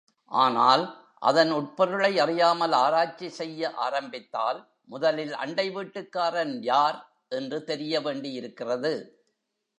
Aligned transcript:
ஆனால், 0.31 0.83
அதன் 1.21 1.51
உட்பொருளை 1.51 2.19
அறியாமல் 2.19 2.71
ஆராய்ச்சி 2.71 3.29
செய்ய 3.29 3.71
ஆரம்பித்தால், 3.75 4.59
முதலில் 4.85 5.33
அண்டை 5.33 5.69
வீட்டுக்காரன் 5.69 6.63
யார் 6.63 6.99
என்று 7.29 7.63
தெரிய 7.63 8.01
வேண்டியிருக்கிறது. 8.01 8.93